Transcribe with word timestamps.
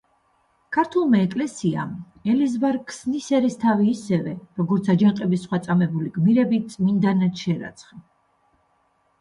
ქართულმა 0.77 1.19
ეკლესიამ 1.25 1.91
ელიზბარ 2.33 2.79
ქსნის 2.91 3.27
ერისთავი 3.39 3.87
ისევე, 3.91 4.33
როგორც 4.63 4.89
აჯანყების 4.95 5.45
სხვა 5.49 5.61
წამებული 5.69 6.13
გმირები, 6.19 6.61
წმინდანად 6.73 7.45
შერაცხა. 7.45 8.03